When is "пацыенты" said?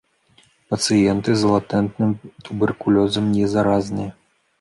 0.73-1.35